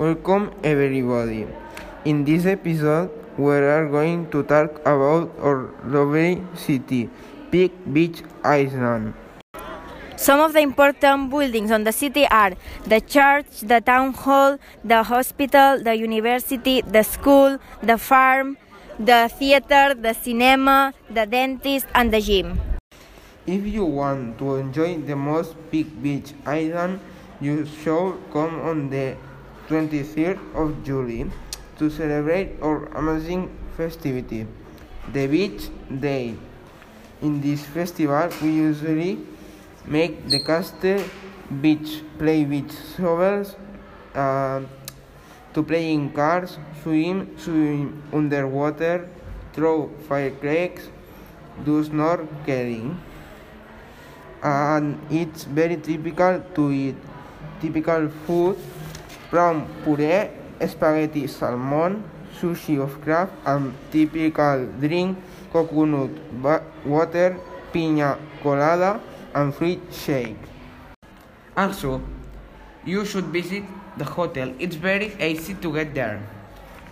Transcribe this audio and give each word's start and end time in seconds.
Welcome 0.00 0.56
everybody. 0.64 1.46
In 2.06 2.24
this 2.24 2.46
episode, 2.46 3.10
we 3.36 3.52
are 3.52 3.84
going 3.84 4.30
to 4.30 4.42
talk 4.44 4.80
about 4.80 5.28
our 5.36 5.68
lovely 5.84 6.40
city, 6.56 7.10
Big 7.50 7.68
Beach 7.84 8.22
Island. 8.42 9.12
Some 10.16 10.40
of 10.40 10.54
the 10.54 10.60
important 10.60 11.28
buildings 11.28 11.70
on 11.70 11.84
the 11.84 11.92
city 11.92 12.24
are 12.28 12.56
the 12.88 13.02
church, 13.02 13.60
the 13.60 13.82
town 13.82 14.14
hall, 14.14 14.56
the 14.82 15.02
hospital, 15.02 15.84
the 15.84 15.92
university, 15.92 16.80
the 16.80 17.02
school, 17.02 17.58
the 17.82 17.98
farm, 17.98 18.56
the 18.98 19.28
theater, 19.28 19.92
the 19.92 20.14
cinema, 20.14 20.94
the 21.10 21.26
dentist, 21.26 21.84
and 21.94 22.10
the 22.10 22.22
gym. 22.22 22.58
If 23.44 23.66
you 23.66 23.84
want 23.84 24.38
to 24.38 24.64
enjoy 24.64 24.96
the 25.04 25.16
most 25.16 25.60
Big 25.70 25.92
Beach 26.02 26.32
Island, 26.46 27.00
you 27.38 27.66
should 27.66 28.16
come 28.32 28.64
on 28.64 28.88
the 28.88 29.16
23rd 29.70 30.38
of 30.54 30.82
July 30.84 31.30
to 31.78 31.88
celebrate 31.88 32.58
our 32.60 32.86
amazing 32.98 33.48
festivity, 33.76 34.44
the 35.12 35.26
Beach 35.28 35.68
Day. 36.00 36.34
In 37.22 37.40
this 37.40 37.64
festival, 37.64 38.28
we 38.42 38.50
usually 38.50 39.18
make 39.86 40.26
the 40.28 40.40
castle 40.40 41.04
beach, 41.60 42.02
play 42.18 42.44
beach 42.44 42.72
shovels, 42.96 43.54
uh, 44.14 44.60
to 45.54 45.62
play 45.62 45.92
in 45.92 46.10
cars, 46.10 46.58
swim, 46.82 47.38
swim 47.38 48.02
underwater, 48.12 49.08
throw 49.52 49.88
firecrackers, 50.08 50.88
do 51.64 51.84
snorkeling. 51.84 52.96
And 54.42 54.98
it's 55.10 55.44
very 55.44 55.76
typical 55.76 56.42
to 56.54 56.70
eat 56.72 56.96
typical 57.60 58.08
food 58.26 58.56
from 59.30 59.64
puree, 59.84 60.28
spaghetti 60.66 61.26
salmon, 61.26 62.02
sushi 62.34 62.82
of 62.82 63.00
crab, 63.00 63.30
and 63.46 63.72
typical 63.90 64.66
drink 64.82 65.16
coconut 65.52 66.10
water, 66.84 67.38
piña 67.72 68.18
colada, 68.42 69.00
and 69.34 69.54
fruit 69.54 69.80
shake. 69.90 70.36
Also, 71.56 72.02
you 72.84 73.04
should 73.04 73.26
visit 73.26 73.62
the 73.96 74.04
hotel. 74.04 74.52
It's 74.58 74.76
very 74.76 75.14
easy 75.20 75.54
to 75.54 75.72
get 75.72 75.94
there. 75.94 76.20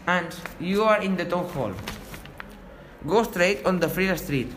And 0.06 0.34
you 0.60 0.84
are 0.84 1.02
in 1.02 1.16
the 1.16 1.24
town 1.24 1.48
hall. 1.50 1.72
Go 3.06 3.22
straight 3.22 3.66
on 3.66 3.78
the 3.78 3.88
Free 3.88 4.14
Street. 4.16 4.50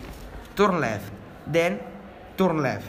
Turn 0.56 0.80
left. 0.80 1.11
Then 1.47 1.80
turn 2.38 2.61
left. 2.61 2.88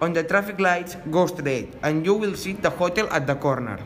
On 0.00 0.12
the 0.12 0.22
traffic 0.22 0.60
lights, 0.60 0.96
go 1.10 1.26
straight, 1.26 1.72
and 1.82 2.04
you 2.04 2.14
will 2.14 2.36
see 2.36 2.52
the 2.52 2.70
hotel 2.70 3.08
at 3.10 3.26
the 3.26 3.34
corner. 3.34 3.78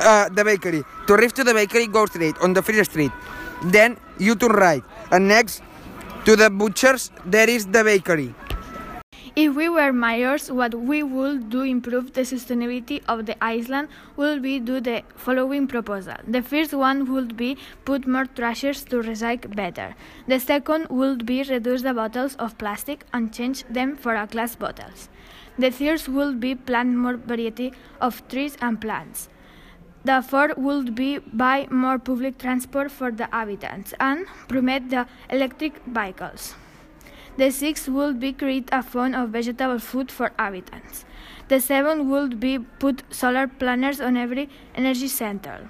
Uh, 0.00 0.28
the 0.28 0.44
bakery. 0.44 0.84
To 1.06 1.16
reach 1.16 1.32
to 1.34 1.44
the 1.44 1.54
bakery, 1.54 1.86
go 1.86 2.04
straight 2.06 2.36
on 2.42 2.52
the 2.52 2.62
Free 2.62 2.84
Street. 2.84 3.12
Then 3.64 3.96
you 4.18 4.34
turn 4.34 4.52
right, 4.52 4.84
and 5.10 5.28
next 5.28 5.62
to 6.24 6.36
the 6.36 6.50
butchers, 6.50 7.10
there 7.24 7.48
is 7.48 7.66
the 7.66 7.82
bakery. 7.82 8.34
If 9.34 9.54
we 9.54 9.68
were 9.68 9.92
mayors, 9.92 10.50
what 10.50 10.74
we 10.74 11.02
would 11.02 11.48
do 11.48 11.62
improve 11.62 12.12
the 12.12 12.22
sustainability 12.22 13.02
of 13.06 13.24
the 13.26 13.36
island 13.42 13.88
would 14.16 14.42
be 14.42 14.58
do 14.58 14.80
the 14.80 15.02
following 15.14 15.68
proposal. 15.68 16.16
The 16.26 16.42
first 16.42 16.74
one 16.74 17.10
would 17.12 17.36
be 17.36 17.56
put 17.84 18.06
more 18.06 18.26
trashers 18.26 18.82
to 18.84 18.96
recycle 18.96 19.54
better. 19.54 19.94
The 20.26 20.40
second 20.40 20.88
would 20.90 21.24
be 21.24 21.44
reduce 21.44 21.82
the 21.82 21.94
bottles 21.94 22.34
of 22.34 22.58
plastic 22.58 23.04
and 23.12 23.32
change 23.32 23.64
them 23.70 23.96
for 23.96 24.16
a 24.16 24.26
glass 24.26 24.56
bottles. 24.56 25.08
The 25.56 25.70
third 25.70 26.08
would 26.08 26.40
be 26.40 26.56
plant 26.56 26.96
more 26.96 27.16
variety 27.16 27.72
of 28.00 28.26
trees 28.28 28.56
and 28.60 28.80
plants. 28.80 29.28
The 30.08 30.22
fourth 30.22 30.56
would 30.56 30.94
be 30.94 31.18
buy 31.18 31.66
more 31.70 31.98
public 31.98 32.38
transport 32.38 32.90
for 32.90 33.10
the 33.10 33.24
inhabitants 33.24 33.92
and 34.00 34.24
promote 34.48 34.88
the 34.88 35.06
electric 35.28 35.84
vehicles. 35.84 36.54
The 37.36 37.50
sixth 37.50 37.88
would 37.88 38.18
be 38.18 38.32
create 38.32 38.70
a 38.72 38.82
fund 38.82 39.14
of 39.14 39.28
vegetable 39.28 39.78
food 39.78 40.10
for 40.10 40.28
inhabitants. 40.28 41.04
The 41.48 41.60
seventh 41.60 42.06
would 42.06 42.40
be 42.40 42.58
put 42.58 43.02
solar 43.10 43.46
panels 43.48 44.00
on 44.00 44.16
every 44.16 44.48
energy 44.74 45.08
center. 45.08 45.68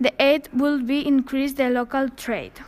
The 0.00 0.14
eighth 0.18 0.48
would 0.54 0.86
be 0.86 1.06
increase 1.06 1.52
the 1.52 1.68
local 1.68 2.08
trade. 2.08 2.64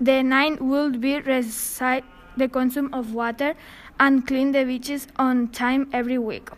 The 0.00 0.22
ninth 0.22 0.60
would 0.60 1.00
be 1.00 1.14
recycle 1.14 2.04
the 2.36 2.48
consumption 2.48 2.94
of 2.94 3.12
water 3.12 3.54
and 3.98 4.24
clean 4.24 4.52
the 4.52 4.64
beaches 4.64 5.08
on 5.16 5.48
time 5.48 5.88
every 5.92 6.18
week. 6.18 6.48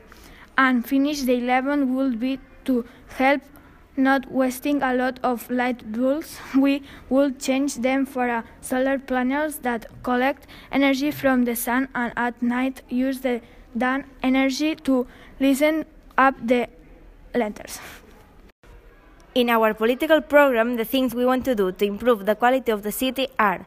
And 0.59 0.87
finish 0.87 1.23
the 1.23 1.39
eleventh 1.39 1.89
would 1.89 2.21
be 2.21 2.39
to 2.65 2.85
help 3.17 3.43
not 3.97 4.31
wasting 4.31 4.83
a 4.83 4.95
lot 4.95 5.19
of 5.23 5.51
light 5.51 5.93
bulbs, 5.93 6.39
we 6.59 6.83
would 7.09 7.39
change 7.39 7.77
them 7.77 8.07
for 8.07 8.29
a 8.29 8.45
solar 8.61 8.99
panels 8.99 9.59
that 9.59 9.87
collect 10.03 10.47
energy 10.71 11.11
from 11.11 11.45
the 11.45 11.57
sun 11.57 11.89
and 11.95 12.13
at 12.17 12.41
night 12.43 12.83
use 12.89 13.21
the 13.21 13.41
done 13.77 14.05
energy 14.23 14.75
to 14.75 15.07
listen 15.41 15.85
up 16.17 16.35
the 16.47 16.69
lanterns. 17.35 17.81
In 19.35 19.49
our 19.49 19.73
political 19.73 20.21
program, 20.21 20.77
the 20.77 20.85
things 20.85 21.15
we 21.15 21.25
want 21.25 21.47
to 21.47 21.55
do 21.55 21.73
to 21.73 21.85
improve 21.87 22.27
the 22.27 22.35
quality 22.35 22.71
of 22.71 22.83
the 22.83 22.93
city 22.93 23.29
are 23.39 23.65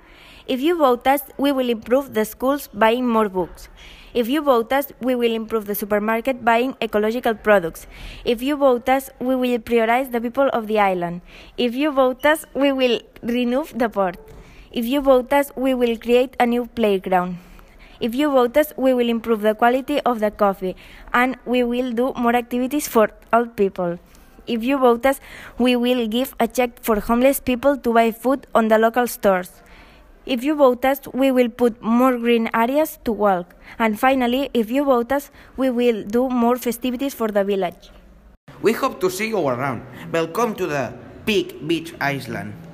if 0.48 0.62
you 0.62 0.78
vote 0.78 1.08
us, 1.08 1.24
we 1.40 1.52
will 1.52 1.72
improve 1.72 2.14
the 2.14 2.24
schools 2.24 2.68
buying 2.72 3.08
more 3.08 3.30
books. 3.30 3.68
If 4.14 4.28
you 4.30 4.44
vote 4.44 4.72
us, 4.72 4.92
we 5.02 5.16
will 5.16 5.34
improve 5.34 5.66
the 5.66 5.74
supermarket 5.74 6.46
buying 6.46 6.76
ecological 6.84 7.34
products. 7.34 7.88
If 8.24 8.44
you 8.44 8.56
vote 8.58 8.88
us, 8.88 9.10
we 9.20 9.36
will 9.36 9.58
prioritize 9.58 10.12
the 10.12 10.22
people 10.22 10.50
of 10.54 10.68
the 10.68 10.78
island. 10.78 11.22
If 11.58 11.74
you 11.74 11.92
vote 11.92 12.24
us, 12.28 12.46
we 12.54 12.72
will 12.72 13.02
renew 13.24 13.66
the 13.74 13.90
port. 13.90 14.18
If 14.72 14.86
you 14.86 15.02
vote 15.02 15.34
us, 15.34 15.52
we 15.56 15.74
will 15.74 15.98
create 15.98 16.36
a 16.40 16.46
new 16.46 16.68
playground. 16.68 17.40
If 18.00 18.14
you 18.14 18.30
vote 18.30 18.56
us, 18.56 18.72
we 18.78 18.94
will 18.94 19.10
improve 19.10 19.42
the 19.42 19.56
quality 19.56 20.00
of 20.02 20.20
the 20.20 20.30
coffee 20.30 20.76
and 21.12 21.38
we 21.44 21.64
will 21.64 21.92
do 21.92 22.14
more 22.16 22.36
activities 22.36 22.88
for 22.88 23.10
old 23.34 23.56
people. 23.56 23.98
If 24.48 24.64
you 24.64 24.78
vote 24.78 25.06
us, 25.06 25.20
we 25.58 25.76
will 25.76 26.08
give 26.08 26.36
a 26.40 26.48
check 26.48 26.80
for 26.82 27.00
homeless 27.00 27.40
people 27.40 27.78
to 27.78 27.94
buy 27.94 28.12
food 28.12 28.46
on 28.54 28.68
the 28.68 28.78
local 28.78 29.08
stores. 29.08 29.50
If 30.26 30.44
you 30.44 30.56
vote 30.56 30.86
us, 30.86 31.02
we 31.14 31.32
will 31.32 31.50
put 31.50 31.82
more 31.82 32.18
green 32.18 32.50
areas 32.54 32.98
to 33.06 33.12
walk. 33.12 33.56
And 33.78 34.00
finally, 34.00 34.50
if 34.54 34.72
you 34.72 34.84
vote 34.84 35.12
us, 35.12 35.30
we 35.58 35.70
will 35.70 36.04
do 36.04 36.30
more 36.30 36.58
festivities 36.58 37.14
for 37.14 37.28
the 37.28 37.44
village. 37.44 37.92
We 38.62 38.74
hope 38.74 39.00
to 39.02 39.10
see 39.10 39.30
you 39.30 39.48
around. 39.48 39.86
Welcome 40.12 40.56
to 40.56 40.66
the 40.66 40.94
Big 41.26 41.68
Beach 41.68 41.94
Island. 42.02 42.65